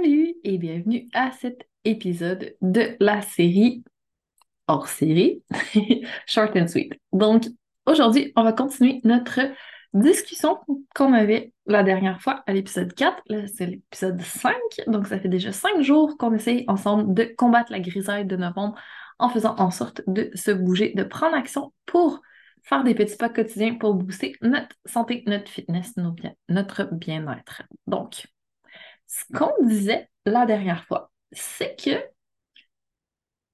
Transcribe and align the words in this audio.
Salut 0.00 0.34
et 0.44 0.56
bienvenue 0.56 1.10
à 1.12 1.30
cet 1.30 1.68
épisode 1.84 2.56
de 2.62 2.96
la 3.00 3.20
série 3.20 3.84
hors 4.66 4.88
série 4.88 5.42
Short 6.26 6.56
and 6.56 6.68
Sweet. 6.68 6.94
Donc 7.12 7.44
aujourd'hui, 7.84 8.32
on 8.34 8.42
va 8.42 8.54
continuer 8.54 9.00
notre 9.04 9.40
discussion 9.92 10.58
qu'on 10.94 11.12
avait 11.12 11.52
la 11.66 11.82
dernière 11.82 12.22
fois 12.22 12.42
à 12.46 12.54
l'épisode 12.54 12.94
4. 12.94 13.22
Là, 13.26 13.46
c'est 13.46 13.66
l'épisode 13.66 14.22
5. 14.22 14.54
Donc 14.86 15.06
ça 15.06 15.20
fait 15.20 15.28
déjà 15.28 15.52
5 15.52 15.82
jours 15.82 16.16
qu'on 16.16 16.32
essaye 16.32 16.64
ensemble 16.66 17.12
de 17.12 17.24
combattre 17.36 17.70
la 17.70 17.80
grisaille 17.80 18.24
de 18.24 18.36
novembre 18.36 18.80
en 19.18 19.28
faisant 19.28 19.54
en 19.58 19.70
sorte 19.70 20.00
de 20.06 20.30
se 20.34 20.50
bouger, 20.50 20.94
de 20.94 21.02
prendre 21.02 21.36
action 21.36 21.74
pour 21.84 22.22
faire 22.62 22.84
des 22.84 22.94
petits 22.94 23.16
pas 23.16 23.28
quotidiens 23.28 23.74
pour 23.74 23.92
booster 23.94 24.34
notre 24.40 24.74
santé, 24.86 25.24
notre 25.26 25.50
fitness, 25.50 25.92
notre 26.48 26.84
bien-être. 26.94 27.64
Donc, 27.86 28.24
ce 29.10 29.24
qu'on 29.36 29.52
disait 29.66 30.08
la 30.24 30.46
dernière 30.46 30.84
fois, 30.86 31.10
c'est 31.32 31.74
que 31.76 31.90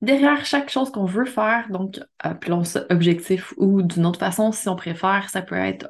derrière 0.03 0.45
chaque 0.45 0.69
chose 0.69 0.91
qu'on 0.91 1.07
veut 1.07 1.25
faire, 1.25 1.71
donc 1.71 1.99
appelons 2.19 2.63
ça 2.63 2.85
objectif 2.91 3.55
ou 3.57 3.83
d'une 3.83 4.05
autre 4.05 4.19
façon, 4.19 4.53
si 4.53 4.69
on 4.69 4.77
préfère, 4.77 5.31
ça 5.31 5.41
peut 5.41 5.57
être 5.57 5.89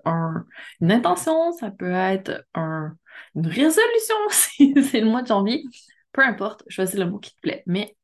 une 0.81 0.93
intention, 0.93 1.51
ça 1.53 1.73
peut 1.73 1.91
être 1.91 2.45
une 2.55 3.47
résolution 3.47 4.15
si 4.31 4.73
c'est 4.85 5.01
le 5.01 5.11
mois 5.11 5.23
de 5.23 5.27
janvier, 5.29 5.65
peu 6.13 6.23
importe, 6.23 6.63
choisis 6.69 6.97
le 6.97 7.11
mot 7.11 7.19
qui 7.19 7.35
te 7.35 7.41
plaît, 7.41 7.65
mais 7.67 7.97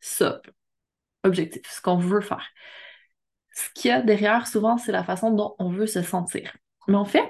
ça, 0.00 0.42
objectif, 1.24 1.62
ce 1.70 1.80
qu'on 1.80 1.96
veut 1.96 2.20
faire. 2.20 2.46
Ce 3.54 3.70
qu'il 3.74 3.88
y 3.88 3.92
a 3.92 4.02
derrière, 4.02 4.46
souvent, 4.46 4.76
c'est 4.76 4.92
la 4.92 5.02
façon 5.02 5.30
dont 5.30 5.56
on 5.58 5.70
veut 5.70 5.86
se 5.86 6.02
sentir. 6.02 6.54
Mais 6.88 6.96
en 6.96 7.06
fait, 7.06 7.24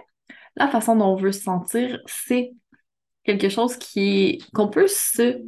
la 0.57 0.67
façon 0.67 0.97
dont 0.97 1.13
on 1.13 1.17
veut 1.17 1.31
se 1.31 1.43
sentir, 1.43 2.01
c'est 2.07 2.53
quelque 3.27 3.49
chose 3.49 3.77
qui 3.77 4.43
qu'on 4.55 4.69
peut 4.69 4.89
se 4.89 5.43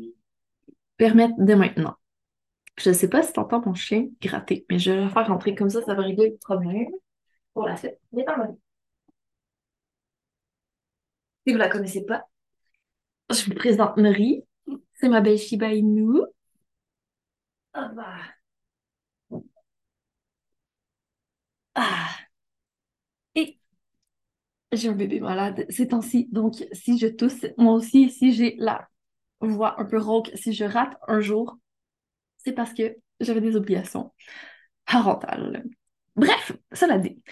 permettre 0.96 1.34
dès 1.38 1.56
maintenant. 1.56 1.94
Je 2.78 2.90
ne 2.90 2.94
sais 2.94 3.08
pas 3.08 3.22
si 3.22 3.32
tu 3.32 3.40
entends 3.40 3.62
mon 3.64 3.74
chien 3.74 4.08
gratter, 4.20 4.64
mais 4.70 4.78
je 4.78 4.92
vais 4.92 5.04
le 5.04 5.10
faire 5.10 5.26
rentrer 5.26 5.54
comme 5.54 5.70
ça, 5.70 5.82
ça 5.82 5.94
va 5.94 6.02
régler 6.02 6.30
le 6.30 6.36
problème 6.38 6.88
pour 7.54 7.66
la 7.66 7.76
suite. 7.76 7.94
Si 8.12 8.24
vous 11.52 11.54
ne 11.54 11.58
la 11.58 11.68
connaissez 11.68 12.04
pas, 12.04 12.24
je 13.30 13.44
vous 13.46 13.54
présente 13.54 13.96
Marie. 13.96 14.44
C'est 14.94 15.08
ma 15.08 15.20
belle 15.20 15.38
Shiba 15.38 15.72
Inu. 15.72 16.20
Ah 17.72 17.88
bah. 17.94 18.38
Ah. 21.74 22.07
J'ai 24.72 24.88
un 24.88 24.92
bébé 24.92 25.20
malade 25.20 25.64
ces 25.70 25.88
temps-ci, 25.88 26.28
donc 26.30 26.66
si 26.72 26.98
je 26.98 27.06
tousse, 27.06 27.46
moi 27.56 27.72
aussi, 27.72 28.10
si 28.10 28.32
j'ai 28.32 28.56
la 28.58 28.86
voix 29.40 29.80
un 29.80 29.84
peu 29.84 29.98
rauque, 29.98 30.30
si 30.34 30.52
je 30.52 30.64
rate 30.64 30.96
un 31.06 31.20
jour, 31.20 31.58
c'est 32.38 32.52
parce 32.52 32.74
que 32.74 32.96
j'avais 33.20 33.40
des 33.40 33.56
obligations 33.56 34.12
parentales. 34.84 35.64
Bref, 36.16 36.52
cela 36.72 36.98
dit. 36.98 37.22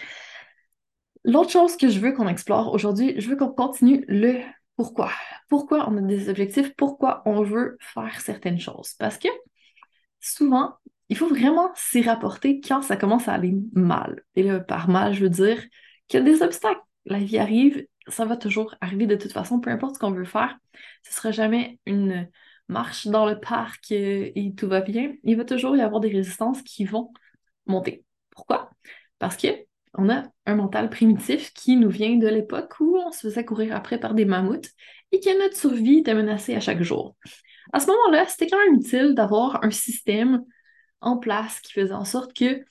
L'autre 1.23 1.51
chose 1.51 1.75
que 1.77 1.89
je 1.89 1.99
veux 1.99 2.13
qu'on 2.13 2.27
explore 2.27 2.73
aujourd'hui, 2.73 3.19
je 3.19 3.29
veux 3.29 3.35
qu'on 3.35 3.51
continue 3.51 4.05
le 4.07 4.39
pourquoi. 4.77 5.11
Pourquoi 5.49 5.89
on 5.89 5.97
a 5.97 6.01
des 6.01 6.29
objectifs, 6.29 6.73
pourquoi 6.75 7.21
on 7.25 7.41
veut 7.43 7.77
faire 7.79 8.21
certaines 8.21 8.59
choses? 8.59 8.93
Parce 8.97 9.17
que 9.17 9.27
souvent, 10.19 10.75
il 11.09 11.17
faut 11.17 11.27
vraiment 11.27 11.71
s'y 11.75 12.01
rapporter 12.01 12.61
quand 12.61 12.81
ça 12.81 12.95
commence 12.95 13.27
à 13.27 13.33
aller 13.33 13.55
mal. 13.73 14.23
Et 14.35 14.43
là, 14.43 14.59
par 14.59 14.87
mal, 14.89 15.13
je 15.13 15.23
veux 15.23 15.29
dire 15.29 15.61
qu'il 16.07 16.19
y 16.19 16.23
a 16.23 16.25
des 16.25 16.41
obstacles. 16.43 16.79
La 17.07 17.19
vie 17.19 17.37
arrive, 17.37 17.85
ça 18.07 18.25
va 18.25 18.37
toujours 18.37 18.75
arriver 18.81 19.05
de 19.07 19.15
toute 19.15 19.31
façon, 19.31 19.59
peu 19.59 19.69
importe 19.69 19.95
ce 19.95 19.99
qu'on 19.99 20.11
veut 20.11 20.25
faire. 20.25 20.57
Ce 21.03 21.13
sera 21.13 21.31
jamais 21.31 21.79
une 21.85 22.29
marche 22.67 23.07
dans 23.07 23.25
le 23.25 23.39
parc 23.39 23.91
et 23.91 24.53
tout 24.57 24.67
va 24.67 24.81
bien. 24.81 25.13
Il 25.23 25.37
va 25.37 25.45
toujours 25.45 25.75
y 25.75 25.81
avoir 25.81 26.01
des 26.01 26.09
résistances 26.09 26.61
qui 26.61 26.85
vont 26.85 27.11
monter. 27.65 28.03
Pourquoi? 28.31 28.69
Parce 29.19 29.37
que 29.37 29.47
on 29.93 30.09
a 30.09 30.23
un 30.45 30.55
mental 30.55 30.89
primitif 30.89 31.53
qui 31.53 31.75
nous 31.75 31.89
vient 31.89 32.17
de 32.17 32.27
l'époque 32.27 32.75
où 32.79 32.97
on 32.97 33.11
se 33.11 33.21
faisait 33.21 33.45
courir 33.45 33.75
après 33.75 33.99
par 33.99 34.13
des 34.13 34.25
mammouths 34.25 34.69
et 35.11 35.19
que 35.19 35.41
notre 35.41 35.55
survie 35.55 35.99
était 35.99 36.13
menacée 36.13 36.55
à 36.55 36.59
chaque 36.59 36.83
jour. 36.83 37.15
À 37.73 37.79
ce 37.79 37.87
moment-là, 37.87 38.27
c'était 38.27 38.47
quand 38.47 38.59
même 38.59 38.75
utile 38.75 39.15
d'avoir 39.15 39.63
un 39.63 39.71
système 39.71 40.43
en 41.01 41.17
place 41.17 41.61
qui 41.61 41.73
faisait 41.73 41.93
en 41.93 42.05
sorte 42.05 42.33
que 42.33 42.63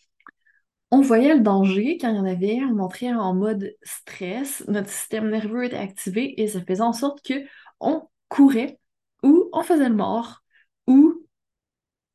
on 0.91 1.01
voyait 1.01 1.35
le 1.35 1.41
danger 1.41 1.99
quand 2.01 2.11
il 2.11 2.17
y 2.17 2.19
en 2.19 2.25
avait, 2.25 2.61
on 2.63 2.79
entrait 2.79 3.13
en 3.13 3.35
mode 3.35 3.75
stress, 3.83 4.65
notre 4.69 4.89
système 4.89 5.31
nerveux 5.31 5.65
était 5.65 5.77
activé 5.77 6.41
et 6.41 6.49
ça 6.49 6.61
faisait 6.63 6.83
en 6.83 6.93
sorte 6.93 7.25
que 7.27 7.35
on 7.81 8.03
courait 8.29 8.79
ou 9.23 9.51
on 9.53 9.63
faisait 9.63 9.89
le 9.89 9.97
mort 9.97 10.43
ou 10.87 11.27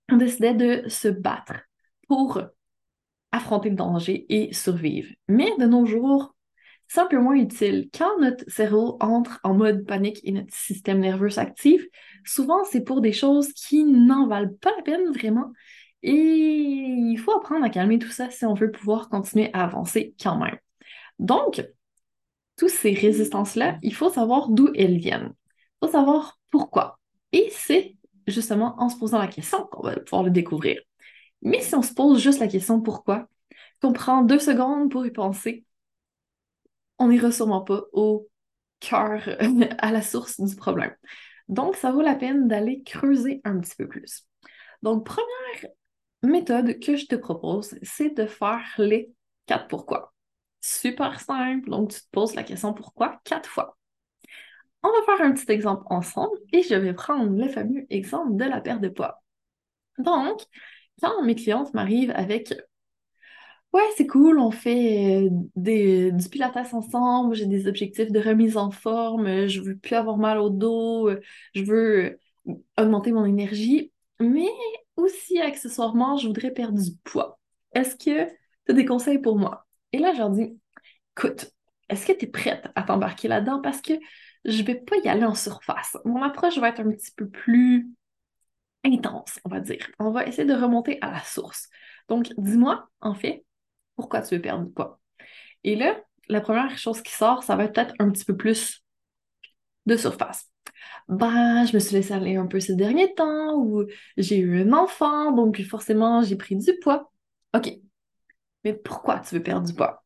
on 0.09 0.17
décidait 0.17 0.53
de 0.53 0.87
se 0.89 1.07
battre 1.07 1.53
pour 2.07 2.41
affronter 3.31 3.69
le 3.69 3.75
danger 3.75 4.25
et 4.29 4.53
survivre. 4.53 5.09
Mais 5.27 5.51
de 5.57 5.65
nos 5.65 5.85
jours, 5.85 6.35
c'est 6.87 6.99
un 6.99 7.05
peu 7.05 7.19
moins 7.19 7.35
utile. 7.35 7.89
Quand 7.97 8.19
notre 8.19 8.43
cerveau 8.49 8.97
entre 8.99 9.39
en 9.43 9.53
mode 9.53 9.85
panique 9.85 10.19
et 10.23 10.31
notre 10.33 10.53
système 10.53 10.99
nerveux 10.99 11.29
s'active, 11.29 11.85
souvent 12.25 12.63
c'est 12.65 12.83
pour 12.83 13.01
des 13.01 13.13
choses 13.13 13.53
qui 13.53 13.83
n'en 13.83 14.27
valent 14.27 14.53
pas 14.61 14.71
la 14.75 14.83
peine 14.83 15.11
vraiment 15.11 15.51
et 16.03 16.12
il 16.13 17.17
faut 17.17 17.31
apprendre 17.34 17.66
à 17.66 17.69
calmer 17.69 18.00
tout 18.00 18.09
ça 18.09 18.29
si 18.29 18.45
on 18.45 18.53
veut 18.53 18.72
pouvoir 18.72 19.09
continuer 19.09 19.50
à 19.53 19.63
avancer 19.63 20.16
quand 20.22 20.38
même. 20.38 20.57
Donc, 21.19 21.63
toutes 22.57 22.69
ces 22.69 22.94
résistances-là, 22.94 23.78
il 23.81 23.94
faut 23.94 24.09
savoir 24.09 24.50
d'où 24.50 24.69
elles 24.75 24.97
viennent. 24.97 25.34
Il 25.81 25.88
faut 25.88 25.91
savoir 25.91 26.40
pourquoi. 26.51 27.00
Et 27.31 27.50
c'est 27.51 27.95
justement 28.28 28.75
en 28.79 28.90
se 28.90 28.97
posant 28.97 29.19
la 29.19 29.28
question 29.28 29.66
qu'on 29.67 29.84
va 29.84 30.00
pouvoir 30.00 30.23
le 30.23 30.31
découvrir. 30.31 30.79
Mais 31.41 31.61
si 31.61 31.75
on 31.75 31.81
se 31.81 31.94
pose 31.94 32.22
juste 32.22 32.40
la 32.40 32.47
question 32.47 32.81
pourquoi, 32.81 33.28
qu'on 33.81 33.94
prend 33.94 34.22
deux 34.22 34.40
secondes 34.40 34.91
pour 34.91 35.06
y 35.06 35.11
penser, 35.11 35.66
on 37.00 37.07
n'ira 37.07 37.31
sûrement 37.31 37.61
pas 37.61 37.81
au 37.94 38.28
cœur, 38.79 39.28
à 39.79 39.91
la 39.91 40.01
source 40.01 40.40
du 40.40 40.56
problème. 40.56 40.95
Donc, 41.47 41.75
ça 41.75 41.91
vaut 41.91 42.01
la 42.01 42.16
peine 42.16 42.47
d'aller 42.47 42.84
creuser 42.84 43.41
un 43.44 43.59
petit 43.59 43.75
peu 43.75 43.88
plus. 43.88 44.25
Donc, 44.84 45.06
première 45.06 45.72
méthode 46.23 46.79
que 46.79 46.95
je 46.95 47.05
te 47.07 47.15
propose, 47.15 47.75
c'est 47.83 48.11
de 48.17 48.25
faire 48.25 48.61
les 48.77 49.13
quatre 49.45 49.67
pourquoi. 49.67 50.13
Super 50.61 51.19
simple, 51.19 51.69
donc 51.69 51.91
tu 51.91 52.01
te 52.01 52.07
poses 52.11 52.35
la 52.35 52.43
question 52.43 52.73
pourquoi 52.73 53.21
quatre 53.25 53.49
fois. 53.49 53.77
On 54.83 54.89
va 54.89 55.05
faire 55.17 55.25
un 55.25 55.31
petit 55.33 55.51
exemple 55.51 55.83
ensemble 55.87 56.37
et 56.53 56.63
je 56.63 56.75
vais 56.75 56.93
prendre 56.93 57.31
le 57.35 57.47
fameux 57.49 57.85
exemple 57.89 58.35
de 58.35 58.45
la 58.45 58.61
perte 58.61 58.81
de 58.81 58.89
poids. 58.89 59.21
Donc, 59.99 60.41
quand 61.01 61.23
mes 61.23 61.35
clientes 61.35 61.73
m'arrivent 61.73 62.11
avec 62.15 62.53
Ouais, 63.73 63.81
c'est 63.95 64.05
cool, 64.07 64.37
on 64.39 64.51
fait 64.51 65.27
euh, 65.27 65.29
des, 65.55 66.11
du 66.11 66.27
pilates 66.29 66.57
ensemble, 66.73 67.35
j'ai 67.35 67.45
des 67.45 67.67
objectifs 67.67 68.11
de 68.11 68.19
remise 68.19 68.57
en 68.57 68.69
forme, 68.69 69.47
je 69.47 69.61
veux 69.61 69.77
plus 69.77 69.95
avoir 69.95 70.17
mal 70.17 70.39
au 70.39 70.49
dos, 70.49 71.09
je 71.55 71.63
veux 71.63 72.19
augmenter 72.77 73.13
mon 73.13 73.23
énergie, 73.25 73.93
mais 74.19 74.47
aussi, 74.97 75.40
accessoirement, 75.40 76.18
je 76.18 76.28
voudrais 76.28 76.52
perdre 76.52 76.79
du 76.79 76.91
poids. 77.03 77.40
Est-ce 77.74 77.96
que 77.96 78.25
tu 78.28 78.72
as 78.72 78.74
des 78.74 78.85
conseils 78.85 79.19
pour 79.19 79.38
moi? 79.38 79.66
Et 79.91 80.00
là, 80.00 80.13
je 80.13 80.19
leur 80.19 80.29
dis, 80.29 80.57
écoute, 81.18 81.52
est-ce 81.90 82.06
que 82.06 82.13
tu 82.13 82.25
es 82.25 82.28
prête 82.28 82.68
à 82.75 82.84
t'embarquer 82.84 83.28
là-dedans? 83.28 83.62
Parce 83.62 83.81
que 83.81 83.94
je 84.46 84.63
vais 84.63 84.75
pas 84.75 84.97
y 85.03 85.07
aller 85.07 85.25
en 85.25 85.35
surface. 85.35 85.97
Mon 86.06 86.22
approche 86.22 86.57
va 86.57 86.69
être 86.69 86.81
un 86.81 86.90
petit 86.90 87.12
peu 87.12 87.29
plus 87.29 87.90
intense, 88.84 89.40
on 89.46 89.50
va 89.50 89.59
dire. 89.59 89.88
On 90.00 90.12
va 90.12 90.25
essayer 90.25 90.47
de 90.47 90.53
remonter 90.53 90.97
à 91.02 91.12
la 91.12 91.23
source. 91.23 91.69
Donc, 92.08 92.31
dis-moi, 92.38 92.90
en 93.02 93.13
fait, 93.13 93.46
pourquoi 93.96 94.22
tu 94.22 94.35
veux 94.35 94.41
perdre 94.41 94.66
du 94.66 94.72
poids? 94.72 95.00
Et 95.63 95.75
là, 95.75 96.00
la 96.28 96.41
première 96.41 96.78
chose 96.78 97.02
qui 97.02 97.13
sort, 97.13 97.44
ça 97.44 97.56
va 97.56 97.66
être 97.66 97.73
peut-être 97.73 97.96
un 97.99 98.09
petit 98.09 98.26
peu 98.26 98.35
plus 98.35 98.84
de 99.85 99.96
surface 99.97 100.50
ben, 101.09 101.66
je 101.66 101.73
me 101.75 101.79
suis 101.79 101.96
laissée 101.96 102.13
aller 102.13 102.35
un 102.35 102.47
peu 102.47 102.59
ces 102.59 102.75
derniers 102.75 103.13
temps, 103.13 103.55
ou 103.58 103.85
j'ai 104.17 104.37
eu 104.40 104.61
un 104.61 104.73
enfant, 104.73 105.31
donc 105.31 105.61
forcément, 105.63 106.23
j'ai 106.23 106.35
pris 106.35 106.55
du 106.55 106.73
poids. 106.81 107.11
OK. 107.55 107.69
Mais 108.63 108.73
pourquoi 108.73 109.19
tu 109.22 109.35
veux 109.35 109.43
perdre 109.43 109.67
du 109.67 109.73
poids? 109.75 110.05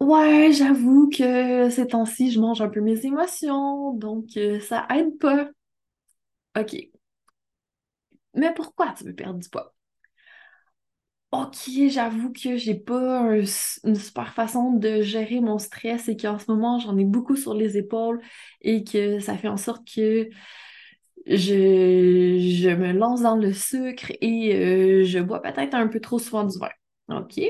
Ouais, 0.00 0.52
j'avoue 0.52 1.08
que 1.10 1.68
ces 1.70 1.86
temps-ci, 1.88 2.30
je 2.30 2.38
mange 2.40 2.60
un 2.62 2.68
peu 2.68 2.80
mes 2.80 3.04
émotions, 3.06 3.92
donc 3.94 4.36
euh, 4.36 4.60
ça 4.60 4.86
aide 4.90 5.18
pas. 5.18 5.50
OK. 6.56 6.90
Mais 8.34 8.54
pourquoi 8.54 8.92
tu 8.92 9.02
veux 9.04 9.14
perdre 9.16 9.40
du 9.40 9.48
poids? 9.48 9.74
Ok, 11.32 11.68
j'avoue 11.90 12.32
que 12.32 12.56
j'ai 12.56 12.74
pas 12.74 13.20
une 13.84 13.94
super 13.96 14.32
façon 14.32 14.70
de 14.72 15.02
gérer 15.02 15.40
mon 15.40 15.58
stress 15.58 16.08
et 16.08 16.16
qu'en 16.16 16.38
ce 16.38 16.50
moment 16.50 16.78
j'en 16.78 16.96
ai 16.96 17.04
beaucoup 17.04 17.36
sur 17.36 17.52
les 17.52 17.76
épaules 17.76 18.22
et 18.62 18.84
que 18.84 19.18
ça 19.18 19.36
fait 19.36 19.48
en 19.48 19.56
sorte 19.56 19.86
que 19.92 20.30
je, 21.26 22.38
je 22.38 22.70
me 22.70 22.92
lance 22.92 23.22
dans 23.22 23.36
le 23.36 23.52
sucre 23.52 24.12
et 24.20 24.54
euh, 24.54 25.04
je 25.04 25.18
bois 25.20 25.42
peut-être 25.42 25.74
un 25.74 25.88
peu 25.88 26.00
trop 26.00 26.18
souvent 26.18 26.44
du 26.44 26.58
vin. 26.58 26.70
Ok? 27.10 27.40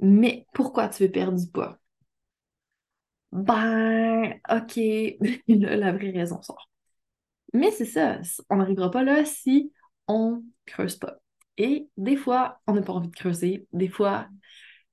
Mais 0.00 0.46
pourquoi 0.54 0.88
tu 0.88 1.04
veux 1.04 1.10
perdre 1.12 1.38
du 1.38 1.48
poids? 1.50 1.78
Ben, 3.32 4.40
ok, 4.50 4.76
la 5.48 5.92
vraie 5.92 6.10
raison 6.10 6.40
sort. 6.42 6.68
Mais 7.54 7.70
c'est 7.72 7.86
ça, 7.86 8.20
on 8.50 8.56
n'arrivera 8.58 8.90
pas 8.90 9.04
là 9.04 9.24
si 9.24 9.72
on 10.08 10.44
creuse 10.66 10.96
pas. 10.96 11.18
Et 11.58 11.88
des 11.96 12.16
fois, 12.16 12.60
on 12.66 12.72
n'a 12.72 12.82
pas 12.82 12.92
envie 12.92 13.08
de 13.08 13.16
creuser. 13.16 13.66
Des 13.72 13.88
fois, 13.88 14.28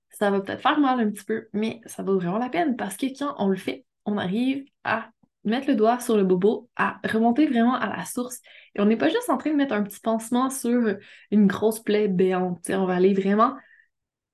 ça 0.09 0.31
va 0.31 0.41
peut-être 0.41 0.61
faire 0.61 0.79
mal 0.79 0.99
un 0.99 1.11
petit 1.11 1.23
peu, 1.23 1.47
mais 1.53 1.81
ça 1.85 2.03
vaut 2.03 2.15
vraiment 2.15 2.37
la 2.37 2.49
peine 2.49 2.75
parce 2.75 2.97
que 2.97 3.05
quand 3.17 3.35
on 3.37 3.47
le 3.47 3.55
fait, 3.55 3.85
on 4.05 4.17
arrive 4.17 4.65
à 4.83 5.09
mettre 5.43 5.67
le 5.67 5.75
doigt 5.75 5.99
sur 5.99 6.17
le 6.17 6.23
bobo, 6.23 6.69
à 6.75 6.99
remonter 7.03 7.45
vraiment 7.47 7.75
à 7.75 7.95
la 7.95 8.03
source. 8.05 8.41
Et 8.73 8.81
on 8.81 8.85
n'est 8.85 8.97
pas 8.97 9.09
juste 9.09 9.29
en 9.29 9.37
train 9.37 9.51
de 9.51 9.55
mettre 9.55 9.73
un 9.73 9.83
petit 9.83 9.99
pansement 9.99 10.49
sur 10.49 10.97
une 11.31 11.47
grosse 11.47 11.81
plaie 11.81 12.07
béante. 12.07 12.69
on 12.69 12.85
va 12.85 12.95
aller 12.95 13.13
vraiment 13.13 13.55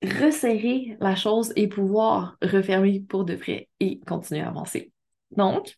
resserrer 0.04 0.98
la 1.00 1.16
chose 1.16 1.54
et 1.56 1.68
pouvoir 1.68 2.38
refermer 2.42 3.02
pour 3.02 3.26
de 3.26 3.34
vrai 3.34 3.70
et 3.80 4.00
continuer 4.00 4.42
à 4.42 4.48
avancer. 4.48 4.92
Donc, 5.32 5.78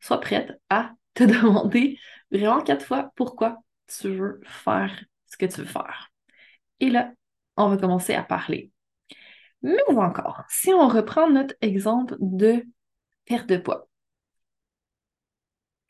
sois 0.00 0.20
prête 0.20 0.52
à 0.70 0.92
te 1.14 1.24
demander 1.24 1.98
vraiment 2.30 2.62
quatre 2.62 2.84
fois 2.84 3.12
pourquoi 3.14 3.58
tu 3.86 4.08
veux 4.08 4.40
faire 4.44 5.04
ce 5.32 5.36
que 5.38 5.46
tu 5.46 5.60
veux 5.60 5.66
faire. 5.66 6.10
Et 6.80 6.90
là, 6.90 7.12
on 7.56 7.68
va 7.68 7.76
commencer 7.76 8.14
à 8.14 8.22
parler. 8.22 8.70
Mais 9.62 9.82
encore, 9.88 10.42
si 10.48 10.72
on 10.74 10.88
reprend 10.88 11.30
notre 11.30 11.54
exemple 11.60 12.16
de 12.20 12.64
perte 13.24 13.48
de 13.48 13.56
poids, 13.56 13.88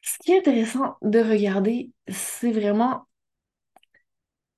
ce 0.03 0.19
qui 0.19 0.33
est 0.33 0.39
intéressant 0.39 0.97
de 1.03 1.19
regarder, 1.21 1.91
c'est 2.09 2.53
vraiment 2.53 3.07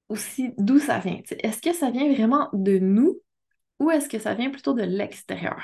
aussi 0.08 0.52
d'où 0.58 0.78
ça 0.78 0.98
vient. 0.98 1.20
Est-ce 1.30 1.62
que 1.62 1.72
ça 1.72 1.90
vient 1.90 2.12
vraiment 2.12 2.48
de 2.52 2.78
nous 2.78 3.20
ou 3.78 3.90
est-ce 3.90 4.08
que 4.08 4.18
ça 4.18 4.34
vient 4.34 4.50
plutôt 4.50 4.74
de 4.74 4.82
l'extérieur? 4.82 5.62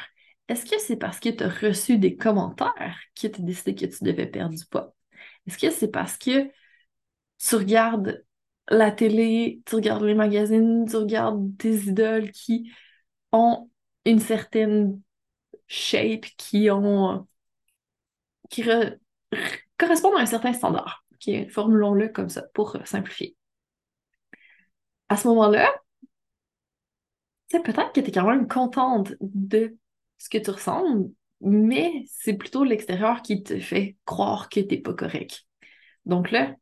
Est-ce 0.49 0.65
que 0.65 0.79
c'est 0.81 0.97
parce 0.97 1.21
que 1.21 1.29
tu 1.29 1.45
as 1.45 1.49
reçu 1.49 1.99
des 1.99 2.17
commentaires 2.17 2.99
que 3.21 3.27
tu 3.29 3.41
as 3.41 3.45
décidé 3.45 3.75
que 3.75 3.87
tu 3.87 4.05
devais 4.05 4.27
perdre 4.27 4.57
du 4.57 4.65
poids? 4.67 4.95
Est-ce 5.47 5.59
que 5.59 5.71
c'est 5.71 5.91
parce 5.91 6.17
que 6.19 6.51
tu 7.39 7.57
regardes 7.57 8.25
la 8.71 8.91
télé, 8.93 9.63
tu 9.67 9.75
regardes 9.77 10.05
les 10.05 10.15
magazines, 10.15 10.87
tu 10.89 10.97
regardes 10.97 11.57
tes 11.59 11.75
idoles 11.75 12.31
qui 12.31 12.71
ont 13.33 13.69
une 14.05 14.21
certaine 14.21 15.01
shape, 15.67 16.27
qui 16.37 16.71
ont 16.71 17.27
qui 18.51 18.65
correspondent 19.79 20.17
à 20.19 20.21
un 20.21 20.27
certain 20.27 20.53
standard. 20.53 21.05
Formulons-le 21.51 22.09
comme 22.09 22.29
ça 22.29 22.43
pour 22.55 22.77
simplifier. 22.85 23.37
À 25.09 25.17
ce 25.17 25.29
moment-là, 25.29 25.71
peut-être 27.51 27.93
que 27.93 28.01
tu 28.01 28.09
es 28.09 28.13
quand 28.13 28.29
même 28.29 28.49
contente 28.49 29.13
de 29.21 29.77
ce 30.19 30.29
que 30.29 30.39
tu 30.39 30.51
ressembles, 30.51 31.11
mais 31.41 32.05
c'est 32.07 32.35
plutôt 32.35 32.65
l'extérieur 32.65 33.23
qui 33.23 33.43
te 33.43 33.59
fait 33.59 33.97
croire 34.05 34.49
que 34.49 34.61
tu 34.61 34.75
n'es 34.75 34.81
pas 34.81 34.95
correct. 34.95 35.47
Donc 36.07 36.31
là, 36.31 36.55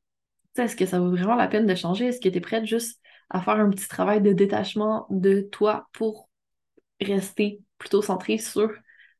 est-ce 0.58 0.76
que 0.76 0.86
ça 0.86 1.00
vaut 1.00 1.10
vraiment 1.10 1.36
la 1.36 1.48
peine 1.48 1.66
de 1.66 1.74
changer? 1.74 2.06
Est-ce 2.06 2.20
que 2.20 2.28
tu 2.28 2.38
es 2.38 2.40
prête 2.40 2.64
juste 2.64 3.00
à 3.30 3.40
faire 3.40 3.56
un 3.56 3.70
petit 3.70 3.88
travail 3.88 4.22
de 4.22 4.32
détachement 4.32 5.06
de 5.10 5.40
toi 5.40 5.88
pour 5.92 6.28
rester 7.00 7.60
plutôt 7.78 8.02
centré 8.02 8.38
sur 8.38 8.70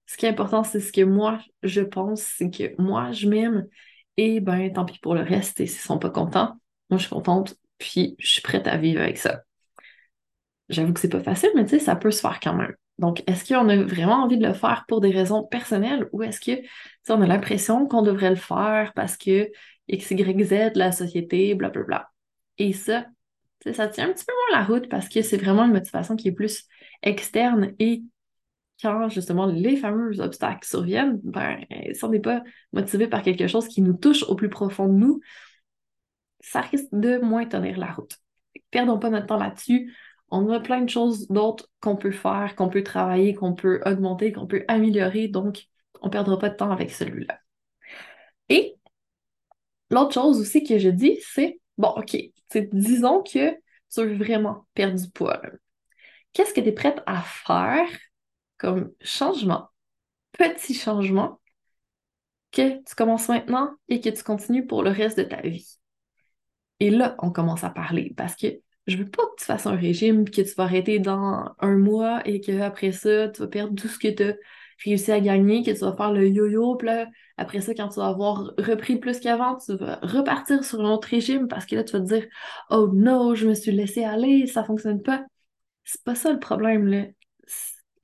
ce 0.08 0.17
qui 0.17 0.25
est 0.25 0.31
important, 0.31 0.64
c'est 0.64 0.81
ce 0.81 0.90
que 0.90 1.02
moi 1.02 1.38
je 1.62 1.82
pense, 1.82 2.23
c'est 2.23 2.50
que 2.50 2.81
moi 2.81 3.12
je 3.12 3.29
m'aime 3.29 3.67
et 4.17 4.40
ben 4.40 4.73
tant 4.73 4.85
pis 4.87 4.99
pour 4.99 5.14
le 5.14 5.20
reste, 5.20 5.61
et 5.61 5.67
s'ils 5.67 5.81
sont 5.81 5.99
pas 5.99 6.11
contents, 6.11 6.55
moi 6.90 6.99
je 6.99 7.05
suis 7.05 7.11
contente, 7.11 7.56
puis 7.76 8.17
je 8.19 8.26
suis 8.32 8.43
prête 8.43 8.67
à 8.67 8.79
vivre 8.79 9.02
avec 9.02 9.19
ça. 9.19 9.43
J'avoue 10.70 10.93
que 10.94 11.00
c'est 11.00 11.08
pas 11.08 11.23
facile, 11.23 11.50
mais 11.55 11.64
tu 11.64 11.70
sais, 11.70 11.79
ça 11.79 11.94
peut 11.94 12.11
se 12.11 12.20
faire 12.20 12.40
quand 12.40 12.55
même. 12.55 12.75
Donc, 12.99 13.23
est-ce 13.26 13.44
qu'on 13.44 13.69
a 13.69 13.76
vraiment 13.76 14.25
envie 14.25 14.38
de 14.38 14.46
le 14.46 14.55
faire 14.55 14.85
pour 14.88 15.00
des 15.00 15.11
raisons 15.11 15.44
personnelles 15.44 16.08
ou 16.12 16.23
est-ce 16.23 16.40
que 16.40 16.61
on 17.08 17.23
a 17.23 17.26
l'impression 17.26 17.87
qu'on 17.87 18.02
devrait 18.02 18.31
le 18.31 18.37
faire 18.37 18.93
parce 18.94 19.17
que 19.17 19.50
X, 19.88 20.11
Y, 20.11 20.44
Z, 20.44 20.76
la 20.76 20.93
société, 20.93 21.55
blablabla. 21.55 22.11
Et 22.58 22.73
ça, 22.73 23.06
ça 23.73 23.88
tient 23.88 24.08
un 24.08 24.12
petit 24.12 24.25
peu 24.25 24.32
moins 24.32 24.61
la 24.61 24.67
route 24.67 24.88
parce 24.88 25.08
que 25.08 25.23
c'est 25.23 25.37
vraiment 25.37 25.64
une 25.64 25.73
motivation 25.73 26.17
qui 26.17 26.29
est 26.29 26.32
plus 26.32 26.67
externe 27.02 27.75
et 27.79 28.02
quand 28.81 29.08
justement 29.08 29.46
les 29.46 29.76
fameux 29.76 30.20
obstacles 30.20 30.67
surviennent, 30.67 31.20
ben, 31.25 31.64
si 31.93 32.05
on 32.05 32.08
n'est 32.08 32.20
pas 32.20 32.43
motivé 32.73 33.08
par 33.08 33.23
quelque 33.23 33.46
chose 33.49 33.69
qui 33.69 33.82
nous 33.82 33.94
touche 33.94 34.23
au 34.25 34.37
plus 34.37 34.49
profond 34.49 34.87
de 34.87 34.93
nous, 34.93 35.20
ça 36.40 36.61
risque 36.61 36.88
de 36.93 37.19
moins 37.19 37.44
tenir 37.44 37.79
la 37.79 37.93
route. 37.93 38.17
Perdons 38.70 38.99
pas 38.99 39.11
notre 39.11 39.26
temps 39.26 39.38
là-dessus. 39.38 39.94
On 40.31 40.49
a 40.50 40.61
plein 40.61 40.82
de 40.82 40.90
choses 40.90 41.26
d'autres 41.29 41.69
qu'on 41.81 41.96
peut 41.96 42.12
faire, 42.12 42.55
qu'on 42.55 42.69
peut 42.69 42.82
travailler, 42.82 43.35
qu'on 43.35 43.55
peut 43.55 43.81
augmenter, 43.85 44.32
qu'on 44.32 44.46
peut 44.46 44.64
améliorer, 44.69 45.29
donc 45.29 45.64
on 46.00 46.06
ne 46.06 46.12
perdra 46.12 46.38
pas 46.38 46.50
de 46.50 46.55
temps 46.55 46.70
avec 46.70 46.90
celui-là. 46.90 47.40
Et 48.49 48.76
l'autre 49.90 50.12
chose 50.12 50.40
aussi 50.40 50.64
que 50.64 50.79
je 50.79 50.88
dis, 50.88 51.19
c'est, 51.23 51.61
bon, 51.76 51.88
OK, 51.96 52.17
disons 52.73 53.23
que 53.23 53.52
tu 53.90 54.00
veux 54.00 54.17
vraiment 54.17 54.67
perdre 54.75 55.00
du 55.00 55.11
poids. 55.11 55.40
Qu'est-ce 56.32 56.55
que 56.55 56.61
tu 56.61 56.69
es 56.69 56.73
prête 56.73 57.02
à 57.06 57.23
faire 57.23 57.88
comme 58.58 58.93
changement, 59.00 59.69
petit 60.32 60.75
changement, 60.75 61.40
que 62.52 62.82
tu 62.82 62.94
commences 62.94 63.29
maintenant 63.29 63.70
et 63.88 64.00
que 64.00 64.08
tu 64.08 64.23
continues 64.23 64.67
pour 64.67 64.82
le 64.82 64.90
reste 64.90 65.19
de 65.19 65.25
ta 65.25 65.40
vie? 65.40 65.79
Et 66.81 66.90
là, 66.90 67.17
on 67.19 67.31
commence 67.31 67.64
à 67.64 67.70
parler 67.70 68.14
parce 68.17 68.37
que 68.37 68.46
je 68.87 68.96
veux 68.96 69.08
pas 69.08 69.23
que 69.25 69.40
tu 69.40 69.44
fasses 69.44 69.67
un 69.67 69.76
régime 69.76 70.25
que 70.25 70.40
tu 70.40 70.55
vas 70.56 70.64
arrêter 70.64 70.99
dans 70.99 71.55
un 71.58 71.76
mois 71.76 72.23
et 72.26 72.40
qu'après 72.40 72.93
ça, 72.93 73.29
tu 73.29 73.40
vas 73.43 73.49
perdre 73.49 73.75
tout 73.75 73.88
ce 73.88 73.99
que 73.99 74.08
tu 74.08 74.23
as 74.23 74.35
réussi 74.84 75.12
à 75.12 75.20
gagner, 75.20 75.62
que 75.62 75.70
tu 75.70 75.78
vas 75.80 75.96
faire 75.96 76.12
le 76.12 76.28
yo-yo, 76.28 76.76
puis 76.76 76.86
là, 76.86 77.08
après 77.36 77.60
ça, 77.60 77.75
quand 77.75 77.88
tu 77.88 78.00
vas 78.00 78.08
avoir 78.08 78.52
repris 78.58 78.96
plus 78.96 79.20
qu'avant, 79.20 79.56
tu 79.56 79.76
vas 79.76 79.96
repartir 80.02 80.64
sur 80.64 80.80
un 80.84 80.92
autre 80.92 81.08
régime 81.08 81.48
parce 81.48 81.66
que 81.66 81.76
là, 81.76 81.84
tu 81.84 81.92
vas 81.92 82.00
te 82.00 82.06
dire 82.06 82.26
Oh 82.70 82.90
non, 82.92 83.34
je 83.34 83.48
me 83.48 83.54
suis 83.54 83.72
laissé 83.72 84.04
aller, 84.04 84.46
ça 84.46 84.64
fonctionne 84.64 85.02
pas. 85.02 85.25
C'est 85.84 86.02
pas 86.04 86.14
ça 86.14 86.32
le 86.32 86.38
problème, 86.38 86.86
là. 86.86 87.06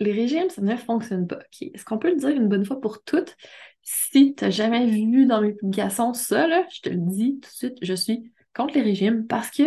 Les 0.01 0.13
régimes, 0.13 0.51
ça 0.51 0.63
ne 0.63 0.77
fonctionne 0.77 1.27
pas. 1.27 1.39
Est-ce 1.61 1.85
qu'on 1.85 1.99
peut 1.99 2.11
le 2.11 2.17
dire 2.17 2.31
une 2.31 2.49
bonne 2.49 2.65
fois 2.65 2.81
pour 2.81 3.05
toutes? 3.05 3.37
Si 3.83 4.35
tu 4.35 4.45
n'as 4.45 4.51
jamais 4.51 4.87
vu 4.87 5.27
dans 5.27 5.41
mes 5.41 5.53
publications 5.53 6.15
ça, 6.15 6.47
là, 6.49 6.67
je 6.75 6.81
te 6.81 6.89
le 6.89 6.97
dis 6.97 7.39
tout 7.41 7.49
de 7.51 7.55
suite, 7.55 7.79
je 7.83 7.95
suis 7.95 8.33
contre 8.55 8.75
les 8.75 8.83
régimes 8.83 9.27
parce 9.27 9.51
que 9.51 9.63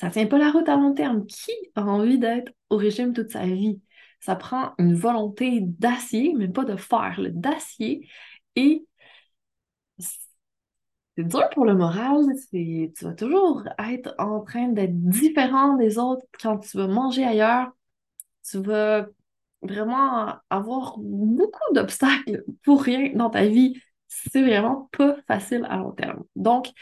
ça 0.00 0.10
tient 0.10 0.26
pas 0.26 0.38
la 0.38 0.50
route 0.50 0.68
à 0.68 0.76
long 0.76 0.92
terme. 0.92 1.24
Qui 1.26 1.52
a 1.76 1.82
envie 1.84 2.18
d'être 2.18 2.52
au 2.70 2.76
régime 2.76 3.12
toute 3.12 3.30
sa 3.30 3.46
vie? 3.46 3.80
Ça 4.24 4.36
prend 4.36 4.72
une 4.78 4.94
volonté 4.94 5.60
d'acier, 5.60 6.32
mais 6.34 6.48
pas 6.48 6.64
de 6.64 6.76
fer, 6.76 7.20
d'acier. 7.30 8.08
Et 8.56 8.86
c'est 9.98 11.24
dur 11.28 11.48
pour 11.50 11.64
le 11.66 11.74
moral. 11.74 12.24
Tu 12.50 12.90
vas 13.02 13.12
toujours 13.12 13.62
être 13.78 14.14
en 14.18 14.40
train 14.40 14.68
d'être 14.68 14.98
différent 15.08 15.76
des 15.76 15.98
autres 15.98 16.24
quand 16.40 16.58
tu 16.58 16.76
vas 16.78 16.86
manger 16.86 17.24
ailleurs. 17.24 17.70
Tu 18.48 18.58
vas 18.62 19.06
vraiment 19.62 20.36
avoir 20.50 20.96
beaucoup 20.98 21.74
d'obstacles 21.74 22.44
pour 22.64 22.82
rien 22.82 23.12
dans 23.14 23.30
ta 23.30 23.46
vie. 23.46 23.80
C'est 24.08 24.42
vraiment 24.42 24.88
pas 24.96 25.16
facile 25.28 25.66
à 25.68 25.76
long 25.76 25.92
terme. 25.92 26.24
Donc, 26.36 26.72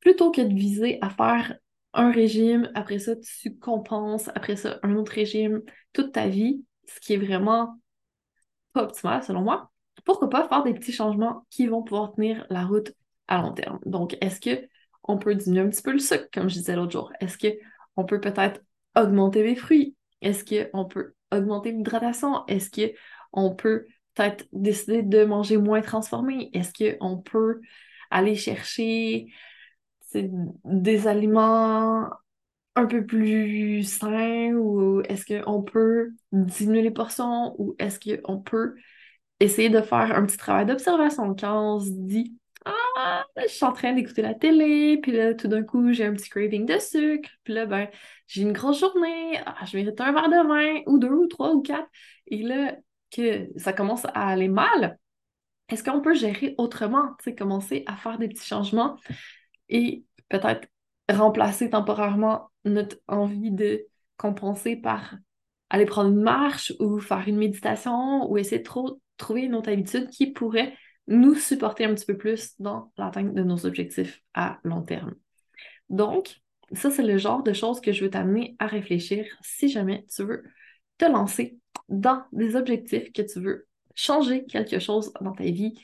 plutôt 0.00 0.30
que 0.30 0.40
de 0.40 0.54
viser 0.54 0.98
à 1.02 1.10
faire 1.10 1.56
un 1.94 2.10
régime, 2.10 2.70
après 2.74 2.98
ça, 2.98 3.14
tu 3.16 3.56
compenses, 3.56 4.28
après 4.34 4.56
ça, 4.56 4.78
un 4.82 4.96
autre 4.96 5.12
régime, 5.12 5.62
toute 5.92 6.12
ta 6.12 6.28
vie, 6.28 6.64
ce 6.86 7.00
qui 7.00 7.14
est 7.14 7.18
vraiment 7.18 7.78
pas 8.72 8.82
optimal 8.82 9.22
selon 9.22 9.42
moi. 9.42 9.70
Pourquoi 10.04 10.28
pas 10.28 10.48
faire 10.48 10.64
des 10.64 10.74
petits 10.74 10.92
changements 10.92 11.46
qui 11.50 11.66
vont 11.66 11.82
pouvoir 11.82 12.12
tenir 12.12 12.46
la 12.50 12.64
route 12.64 12.92
à 13.28 13.40
long 13.40 13.52
terme? 13.52 13.78
Donc, 13.86 14.18
est-ce 14.20 14.40
que 14.40 14.68
on 15.04 15.18
peut 15.18 15.34
diminuer 15.34 15.62
un 15.62 15.68
petit 15.68 15.82
peu 15.82 15.92
le 15.92 15.98
sucre, 15.98 16.28
comme 16.32 16.48
je 16.48 16.54
disais 16.54 16.76
l'autre 16.76 16.92
jour? 16.92 17.12
Est-ce 17.20 17.38
qu'on 17.38 18.04
peut 18.04 18.20
peut-être 18.20 18.60
augmenter 18.96 19.42
les 19.42 19.56
fruits? 19.56 19.94
Est-ce 20.20 20.44
qu'on 20.44 20.84
peut 20.86 21.14
augmenter 21.30 21.72
l'hydratation? 21.72 22.44
Est-ce 22.46 22.70
qu'on 23.32 23.54
peut 23.54 23.86
peut-être 24.14 24.46
décider 24.52 25.02
de 25.02 25.24
manger 25.24 25.56
moins 25.56 25.80
transformé? 25.80 26.50
Est-ce 26.52 26.98
qu'on 26.98 27.18
peut 27.18 27.60
aller 28.10 28.34
chercher 28.34 29.26
des 30.64 31.06
aliments 31.06 32.08
un 32.76 32.86
peu 32.86 33.06
plus 33.06 33.84
sains 33.84 34.52
ou 34.54 35.00
est-ce 35.02 35.42
qu'on 35.42 35.62
peut 35.62 36.12
diminuer 36.32 36.82
les 36.82 36.90
portions 36.90 37.54
ou 37.58 37.74
est-ce 37.78 37.98
qu'on 37.98 38.40
peut 38.40 38.74
essayer 39.40 39.68
de 39.68 39.80
faire 39.80 40.16
un 40.16 40.24
petit 40.26 40.36
travail 40.36 40.66
d'observation? 40.66 41.34
Quand 41.36 41.76
on 41.76 41.80
se 41.80 41.90
dit 41.90 42.36
Ah, 42.64 43.24
je 43.42 43.48
suis 43.48 43.64
en 43.64 43.72
train 43.72 43.92
d'écouter 43.92 44.22
la 44.22 44.34
télé, 44.34 44.98
puis 45.02 45.12
là, 45.12 45.34
tout 45.34 45.48
d'un 45.48 45.62
coup, 45.62 45.92
j'ai 45.92 46.04
un 46.04 46.14
petit 46.14 46.30
craving 46.30 46.66
de 46.66 46.78
sucre, 46.78 47.30
puis 47.44 47.54
là, 47.54 47.66
ben, 47.66 47.88
j'ai 48.26 48.42
une 48.42 48.52
grosse 48.52 48.80
journée, 48.80 49.38
ah, 49.46 49.64
je 49.66 49.76
mérite 49.76 50.00
un 50.00 50.12
verre 50.12 50.28
de 50.28 50.48
vin, 50.48 50.82
ou 50.86 50.98
deux, 50.98 51.10
ou 51.10 51.26
trois, 51.26 51.52
ou 51.52 51.62
quatre, 51.62 51.88
et 52.26 52.42
là, 52.42 52.76
que 53.10 53.48
ça 53.56 53.72
commence 53.72 54.04
à 54.06 54.28
aller 54.28 54.48
mal, 54.48 54.98
est-ce 55.68 55.84
qu'on 55.84 56.00
peut 56.00 56.14
gérer 56.14 56.54
autrement, 56.58 57.14
tu 57.18 57.24
sais, 57.24 57.34
commencer 57.34 57.84
à 57.86 57.96
faire 57.96 58.18
des 58.18 58.28
petits 58.28 58.46
changements 58.46 58.96
et 59.68 60.04
peut-être 60.28 60.68
remplacer 61.10 61.70
temporairement 61.70 62.50
notre 62.64 62.96
envie 63.08 63.50
de 63.50 63.86
compenser 64.16 64.76
par 64.76 65.16
aller 65.70 65.86
prendre 65.86 66.10
une 66.10 66.22
marche 66.22 66.72
ou 66.78 67.00
faire 67.00 67.26
une 67.26 67.36
méditation 67.36 68.30
ou 68.30 68.38
essayer 68.38 68.62
de 68.62 68.68
trouver 69.16 69.42
une 69.42 69.54
autre 69.54 69.70
habitude 69.70 70.08
qui 70.10 70.28
pourrait 70.28 70.74
nous 71.06 71.34
supporter 71.34 71.84
un 71.84 71.94
petit 71.94 72.06
peu 72.06 72.16
plus 72.16 72.54
dans 72.60 72.92
l'atteinte 72.96 73.34
de 73.34 73.42
nos 73.42 73.66
objectifs 73.66 74.22
à 74.34 74.58
long 74.64 74.82
terme. 74.82 75.14
Donc, 75.90 76.40
ça, 76.72 76.90
c'est 76.90 77.02
le 77.02 77.18
genre 77.18 77.42
de 77.42 77.52
choses 77.52 77.80
que 77.80 77.92
je 77.92 78.04
veux 78.04 78.10
t'amener 78.10 78.56
à 78.58 78.66
réfléchir 78.66 79.26
si 79.42 79.68
jamais 79.68 80.06
tu 80.14 80.22
veux 80.22 80.44
te 80.98 81.04
lancer 81.04 81.58
dans 81.88 82.24
des 82.32 82.56
objectifs 82.56 83.12
que 83.12 83.22
tu 83.22 83.40
veux 83.40 83.66
changer 83.94 84.44
quelque 84.46 84.78
chose 84.78 85.12
dans 85.20 85.32
ta 85.32 85.44
vie 85.44 85.74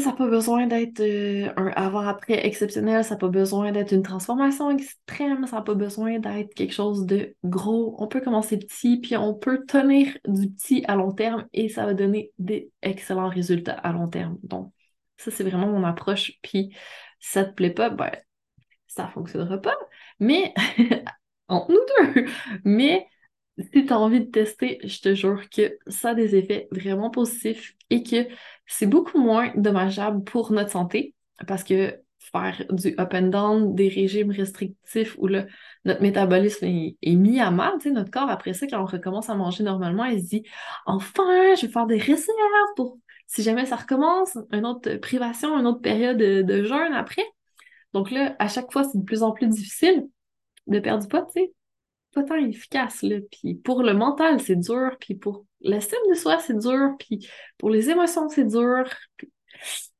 ça 0.00 0.10
n'a 0.10 0.16
pas 0.16 0.26
besoin 0.28 0.66
d'être 0.66 1.00
euh, 1.00 1.52
un 1.56 1.68
avant-après 1.68 2.46
exceptionnel, 2.46 3.04
ça 3.04 3.14
n'a 3.14 3.18
pas 3.18 3.28
besoin 3.28 3.72
d'être 3.72 3.92
une 3.92 4.02
transformation 4.02 4.70
extrême, 4.70 5.46
ça 5.46 5.56
n'a 5.56 5.62
pas 5.62 5.74
besoin 5.74 6.18
d'être 6.18 6.54
quelque 6.54 6.72
chose 6.72 7.06
de 7.06 7.34
gros. 7.44 7.96
On 7.98 8.06
peut 8.06 8.20
commencer 8.20 8.58
petit, 8.58 8.98
puis 8.98 9.16
on 9.16 9.34
peut 9.34 9.64
tenir 9.66 10.16
du 10.26 10.50
petit 10.50 10.84
à 10.88 10.96
long 10.96 11.12
terme 11.12 11.46
et 11.52 11.68
ça 11.68 11.86
va 11.86 11.94
donner 11.94 12.32
des 12.38 12.70
excellents 12.82 13.28
résultats 13.28 13.74
à 13.74 13.92
long 13.92 14.08
terme. 14.08 14.38
Donc, 14.42 14.72
ça, 15.16 15.30
c'est 15.30 15.44
vraiment 15.44 15.68
mon 15.68 15.84
approche. 15.84 16.32
Puis, 16.42 16.74
ça 17.20 17.44
te 17.44 17.52
plaît 17.52 17.70
pas, 17.70 17.90
ben, 17.90 18.10
ça 18.86 19.08
fonctionnera 19.08 19.58
pas. 19.58 19.76
Mais, 20.20 20.54
entre 21.48 21.72
nous 21.72 22.14
deux, 22.14 22.26
mais 22.64 23.06
si 23.58 23.86
tu 23.86 23.92
as 23.92 23.98
envie 23.98 24.20
de 24.20 24.30
tester, 24.30 24.78
je 24.84 25.00
te 25.00 25.14
jure 25.14 25.48
que 25.48 25.78
ça 25.86 26.10
a 26.10 26.14
des 26.14 26.36
effets 26.36 26.68
vraiment 26.70 27.10
positifs 27.10 27.74
et 27.90 28.02
que 28.02 28.26
c'est 28.66 28.86
beaucoup 28.86 29.18
moins 29.18 29.52
dommageable 29.54 30.24
pour 30.24 30.52
notre 30.52 30.70
santé 30.70 31.14
parce 31.46 31.64
que 31.64 31.98
faire 32.18 32.64
du 32.70 32.94
up 32.98 33.14
and 33.14 33.28
down, 33.28 33.74
des 33.74 33.88
régimes 33.88 34.30
restrictifs 34.30 35.16
où 35.18 35.28
notre 35.28 36.02
métabolisme 36.02 36.64
est, 36.66 37.14
mis 37.14 37.40
à 37.40 37.50
mal, 37.50 37.74
notre 37.86 38.10
corps, 38.10 38.28
après 38.28 38.52
ça, 38.52 38.66
quand 38.66 38.82
on 38.82 38.86
recommence 38.86 39.30
à 39.30 39.34
manger 39.34 39.62
normalement, 39.62 40.04
il 40.04 40.20
se 40.20 40.28
dit 40.28 40.42
Enfin, 40.86 41.54
je 41.54 41.66
vais 41.66 41.72
faire 41.72 41.86
des 41.86 41.98
réserves 41.98 42.34
pour 42.74 42.98
si 43.28 43.42
jamais 43.42 43.66
ça 43.66 43.76
recommence, 43.76 44.38
une 44.52 44.66
autre 44.66 44.96
privation, 44.96 45.58
une 45.58 45.66
autre 45.66 45.80
période 45.80 46.16
de, 46.16 46.42
de 46.42 46.62
jeûne 46.62 46.92
après. 46.94 47.24
Donc 47.92 48.10
là, 48.10 48.36
à 48.38 48.48
chaque 48.48 48.72
fois, 48.72 48.84
c'est 48.84 48.98
de 48.98 49.04
plus 49.04 49.22
en 49.22 49.32
plus 49.32 49.48
difficile 49.48 50.06
de 50.66 50.78
perdre 50.78 51.02
du 51.02 51.08
poids, 51.08 51.26
tu 51.26 51.40
sais 51.40 51.52
pas 52.16 52.22
tant 52.22 52.36
efficace, 52.36 53.02
là. 53.02 53.16
Puis 53.30 53.54
pour 53.54 53.82
le 53.82 53.92
mental, 53.92 54.40
c'est 54.40 54.56
dur. 54.56 54.96
Puis 54.98 55.14
pour 55.14 55.44
l'estime 55.66 55.98
de 56.08 56.14
soi, 56.14 56.38
c'est 56.38 56.58
dur. 56.58 56.90
Puis 56.98 57.28
pour 57.58 57.70
les 57.70 57.90
émotions, 57.90 58.28
c'est 58.28 58.44
dur. 58.44 58.84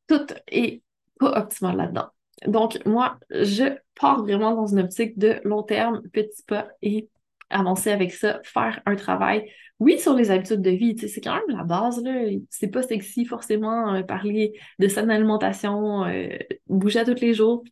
tout 0.08 0.26
est 0.48 0.82
pas 1.18 1.38
optimal 1.40 1.76
là-dedans. 1.76 2.08
Donc, 2.46 2.84
moi, 2.84 3.18
je 3.30 3.76
pars 3.98 4.22
vraiment 4.22 4.54
dans 4.54 4.66
une 4.66 4.80
optique 4.80 5.18
de 5.18 5.40
long 5.44 5.62
terme, 5.62 6.02
petit 6.12 6.42
pas 6.42 6.68
et 6.82 7.08
avancer 7.48 7.90
avec 7.90 8.12
ça, 8.12 8.40
faire 8.44 8.80
un 8.86 8.96
travail, 8.96 9.50
oui, 9.78 9.98
sur 9.98 10.14
les 10.14 10.30
habitudes 10.30 10.62
de 10.62 10.70
vie, 10.70 10.96
c'est 10.98 11.20
quand 11.20 11.34
même 11.34 11.56
la 11.56 11.64
base, 11.64 12.02
là. 12.02 12.12
C'est 12.50 12.68
pas 12.68 12.82
sexy 12.82 13.24
forcément 13.24 13.94
euh, 13.94 14.02
parler 14.02 14.58
de 14.78 14.88
saine 14.88 15.10
alimentation, 15.10 16.04
euh, 16.04 16.28
bouger 16.66 17.00
à 17.00 17.04
tous 17.04 17.20
les 17.20 17.34
jours, 17.34 17.62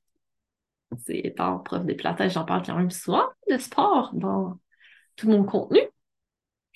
étant 1.08 1.58
prof 1.60 1.84
de 1.84 1.94
pilates, 1.94 2.30
j'en 2.30 2.44
parle 2.44 2.62
quand 2.64 2.76
même 2.76 2.90
souvent 2.90 3.24
de 3.50 3.58
sport 3.58 4.10
dans 4.14 4.58
tout 5.16 5.28
mon 5.28 5.44
contenu 5.44 5.80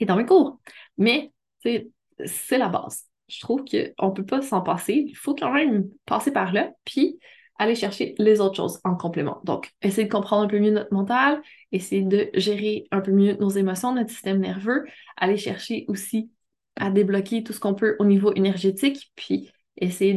dans 0.07 0.17
mes 0.17 0.27
cours. 0.27 0.61
Mais 0.97 1.33
c'est 1.63 2.59
la 2.59 2.69
base. 2.69 3.05
Je 3.29 3.41
trouve 3.41 3.65
qu'on 3.65 4.09
ne 4.09 4.15
peut 4.15 4.25
pas 4.25 4.43
s'en 4.43 4.63
passer. 4.63 5.05
Il 5.07 5.17
faut 5.17 5.35
quand 5.35 5.53
même 5.53 5.89
passer 6.07 6.33
par 6.33 6.53
là, 6.53 6.71
puis 6.85 7.19
aller 7.59 7.75
chercher 7.75 8.15
les 8.19 8.41
autres 8.41 8.57
choses 8.57 8.81
en 8.85 8.95
complément. 8.95 9.41
Donc, 9.45 9.73
essayer 9.83 10.07
de 10.07 10.13
comprendre 10.13 10.45
un 10.45 10.49
peu 10.49 10.61
mieux 10.61 10.71
notre 10.71 10.95
mental, 10.95 11.43
essayer 11.73 12.03
de 12.03 12.31
gérer 12.35 12.87
un 12.93 13.01
peu 13.01 13.11
mieux 13.11 13.37
nos 13.41 13.51
émotions, 13.51 13.95
notre 13.95 14.11
système 14.11 14.39
nerveux, 14.39 14.85
aller 15.17 15.37
chercher 15.37 15.85
aussi 15.89 16.31
à 16.77 16.91
débloquer 16.91 17.43
tout 17.43 17.53
ce 17.53 17.59
qu'on 17.59 17.75
peut 17.75 17.97
au 17.99 18.05
niveau 18.05 18.33
énergétique, 18.35 19.11
puis 19.17 19.51
essayer 19.77 20.15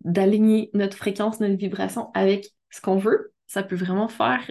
d'aligner 0.00 0.70
notre 0.72 0.96
fréquence, 0.96 1.40
notre 1.40 1.56
vibration 1.56 2.10
avec 2.14 2.50
ce 2.70 2.80
qu'on 2.80 2.96
veut, 2.96 3.32
ça 3.46 3.64
peut 3.64 3.76
vraiment 3.76 4.08
faire 4.08 4.48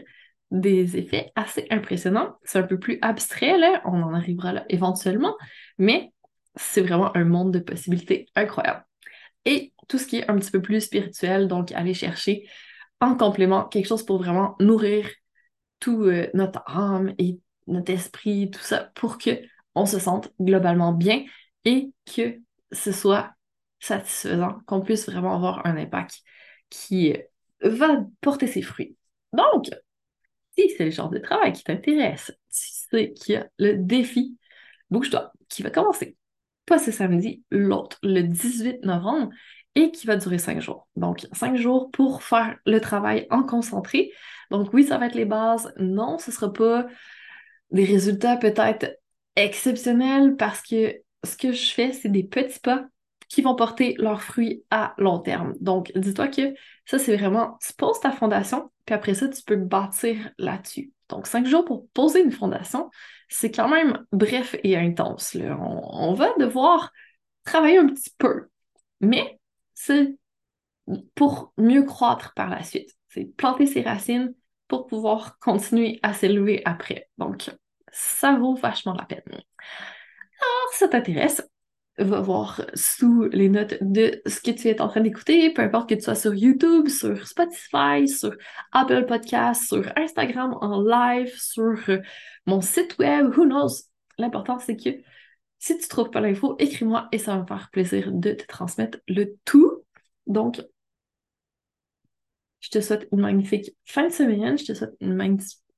des 0.52 0.98
effets 0.98 1.32
assez 1.36 1.68
impressionnants. 1.70 2.38
C'est 2.44 2.60
un 2.60 2.64
peu 2.64 2.80
plus 2.80 2.98
abstrait, 3.02 3.58
là, 3.58 3.82
on 3.86 4.02
en 4.02 4.14
arrivera 4.14 4.54
là 4.54 4.66
éventuellement, 4.70 5.36
mais 5.78 6.12
c'est 6.56 6.82
vraiment 6.82 7.16
un 7.16 7.26
monde 7.26 7.54
de 7.54 7.60
possibilités 7.60 8.28
incroyable. 8.36 8.86
Et 9.46 9.74
tout 9.88 9.98
ce 9.98 10.08
qui 10.08 10.18
est 10.18 10.30
un 10.30 10.38
petit 10.38 10.52
peu 10.52 10.62
plus 10.62 10.82
spirituel, 10.82 11.48
donc 11.48 11.72
aller 11.72 11.94
chercher 11.94 12.48
en 13.00 13.16
complément 13.16 13.66
quelque 13.66 13.88
chose 13.88 14.04
pour 14.06 14.18
vraiment 14.18 14.56
nourrir 14.60 15.08
tout 15.80 16.04
euh, 16.04 16.30
notre 16.34 16.62
âme 16.66 17.14
et 17.18 17.40
notre 17.68 17.92
esprit, 17.94 18.50
tout 18.52 18.62
ça, 18.62 18.92
pour 18.96 19.18
que 19.18 19.40
on 19.76 19.86
se 19.86 20.00
sente 20.00 20.34
globalement 20.42 20.92
bien 20.92 21.24
et 21.64 21.92
que 22.14 22.40
ce 22.72 22.92
soit 22.92 23.32
satisfaisant, 23.80 24.60
qu'on 24.66 24.82
puisse 24.82 25.08
vraiment 25.08 25.36
avoir 25.36 25.66
un 25.66 25.78
impact 25.78 26.22
qui 26.70 27.16
va 27.62 28.06
porter 28.22 28.48
ses 28.48 28.62
fruits. 28.62 28.98
Donc, 29.32 29.70
si 30.68 30.76
c'est 30.76 30.86
le 30.86 30.92
genre 30.92 31.10
de 31.10 31.20
travail 31.20 31.54
qui 31.54 31.64
t'intéresse, 31.64 32.32
tu 32.52 32.68
sais 32.92 33.14
qu'il 33.14 33.36
y 33.36 33.38
a 33.38 33.48
le 33.58 33.76
défi 33.76 34.38
Bouge-toi 34.90 35.32
qui 35.50 35.62
va 35.62 35.70
commencer, 35.70 36.18
pas 36.66 36.80
ce 36.80 36.92
samedi, 36.92 37.44
l'autre, 37.52 38.00
le 38.02 38.22
18 38.22 38.84
novembre, 38.84 39.30
et 39.76 39.92
qui 39.92 40.08
va 40.08 40.16
durer 40.16 40.40
cinq 40.40 40.62
jours. 40.62 40.88
Donc, 40.96 41.28
cinq 41.32 41.56
jours 41.56 41.92
pour 41.92 42.24
faire 42.24 42.58
le 42.66 42.80
travail 42.80 43.28
en 43.30 43.44
concentré. 43.44 44.12
Donc, 44.50 44.74
oui, 44.74 44.84
ça 44.84 44.98
va 44.98 45.06
être 45.08 45.16
les 45.16 45.26
bases. 45.26 45.72
Non, 45.78 46.18
ce 46.18 46.32
ne 46.32 46.36
sera 46.36 46.52
pas 46.52 46.88
des 47.72 47.86
résultats 47.86 48.36
peut-être 48.36 48.98
exceptionnels 49.36 50.36
parce 50.36 50.62
que 50.62 50.96
ce 51.24 51.38
que 51.38 51.52
je 51.52 51.72
fais, 51.72 51.94
c'est 51.94 52.10
des 52.10 52.24
petits 52.24 52.60
pas 52.60 52.86
qui 53.30 53.44
vont 53.44 53.56
porter 53.56 53.96
leurs 54.00 54.24
fruits 54.24 54.64
à 54.72 54.96
long 54.98 55.20
terme. 55.20 55.54
Donc, 55.62 55.92
dis-toi 55.96 56.28
que 56.28 56.54
ça, 56.86 56.98
c'est 56.98 57.16
vraiment, 57.16 57.58
tu 57.66 57.72
poses 57.74 58.00
ta 58.00 58.12
fondation, 58.12 58.72
puis 58.86 58.96
après 58.96 59.14
ça, 59.14 59.30
tu 59.30 59.44
peux 59.44 59.56
bâtir 59.56 60.32
là-dessus. 60.40 60.92
Donc, 61.10 61.28
cinq 61.28 61.46
jours 61.46 61.64
pour 61.64 61.88
poser 61.90 62.24
une 62.24 62.32
fondation, 62.32 62.90
c'est 63.30 63.52
quand 63.52 63.70
même 63.70 64.04
bref 64.12 64.56
et 64.64 64.76
intense. 64.76 65.38
On, 65.60 66.14
va 66.14 66.34
devoir 66.40 66.92
travailler 67.46 67.78
un 67.78 67.88
petit 67.88 68.14
peu, 68.18 68.48
mais 69.00 69.40
c'est 69.76 70.16
pour 71.14 71.54
mieux 71.58 71.84
croître 71.84 72.34
par 72.34 72.50
la 72.50 72.64
suite. 72.64 72.90
C'est 73.10 73.26
planter 73.26 73.68
ses 73.68 73.82
racines 73.82 74.34
pour 74.68 74.88
pouvoir 74.88 75.38
continuer 75.40 76.00
à 76.02 76.14
s'élever 76.14 76.64
après. 76.66 77.10
Donc, 77.20 77.52
ça 77.92 78.34
vaut 78.34 78.56
vachement 78.56 78.94
la 78.94 79.06
peine. 79.06 79.22
Alors, 79.28 80.74
ça 80.74 80.88
t'intéresse, 80.88 81.44
va 82.00 82.22
voir 82.22 82.62
sous 82.74 83.24
les 83.32 83.50
notes 83.50 83.76
de 83.82 84.22
ce 84.26 84.40
que 84.42 84.52
tu 84.52 84.68
es 84.68 84.82
en 84.82 84.88
train 84.88 85.02
d'écouter, 85.02 85.54
peu 85.54 85.62
importe 85.62 85.90
que 85.90 85.96
tu 85.96 86.02
sois 86.02 86.16
sur 86.16 86.34
YouTube, 86.34 86.88
sur 86.88 87.28
Spotify, 87.28 88.08
sur 88.08 88.36
Apple 88.72 89.06
Podcasts, 89.06 89.68
sur 89.68 89.92
Instagram 89.98 90.58
en 90.62 90.82
live, 90.82 91.34
sur 91.38 91.78
euh, 91.90 92.00
mon 92.46 92.62
site 92.62 92.98
web, 93.00 93.36
who 93.38 93.46
knows? 93.46 93.84
L'important, 94.18 94.60
c'est 94.60 94.76
que 94.76 94.90
si 95.60 95.78
tu 95.78 95.88
trouves 95.88 96.10
pas 96.10 96.22
l'info, 96.22 96.56
écris-moi 96.60 97.08
et 97.12 97.18
ça 97.18 97.36
va 97.36 97.42
me 97.42 97.48
faire 97.48 97.70
plaisir 97.72 98.12
de 98.12 98.32
te 98.32 98.46
transmettre 98.46 99.00
le 99.08 99.36
tout. 99.46 99.84
Donc, 100.28 100.62
je 102.60 102.70
te 102.70 102.82
souhaite 102.82 103.08
une 103.12 103.22
magnifique 103.22 103.76
fin 103.86 104.08
de 104.08 104.14
semaine, 104.14 104.58
je 104.58 104.66
te 104.66 104.74
souhaite 104.74 104.96
une 105.02 105.16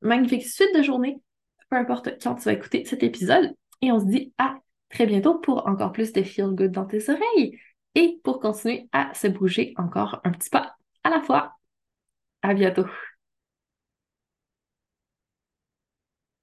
magnifique 0.02 0.46
suite 0.46 0.76
de 0.76 0.82
journée, 0.82 1.22
peu 1.70 1.78
importe 1.78 2.10
quand 2.22 2.36
tu 2.36 2.44
vas 2.44 2.54
écouter 2.54 2.86
cet 2.86 3.04
épisode. 3.04 3.56
Et 3.82 3.92
on 3.92 4.00
se 4.00 4.06
dit 4.06 4.34
à 4.38 4.56
très 4.92 5.06
bientôt 5.06 5.40
pour 5.40 5.68
encore 5.68 5.92
plus 5.92 6.14
de 6.14 6.24
feel 6.24 6.48
good 6.48 6.72
dans 6.72 6.86
tes 6.86 7.10
oreilles 7.10 7.60
et 7.96 8.20
pour 8.24 8.40
continuer 8.40 8.90
à 8.92 9.14
se 9.14 9.28
bouger 9.28 9.74
encore 9.78 10.22
un 10.24 10.32
petit 10.32 10.50
pas 10.50 10.76
à 11.04 11.10
la 11.10 11.22
fois. 11.22 11.54
À 12.44 12.54
bientôt! 12.54 12.86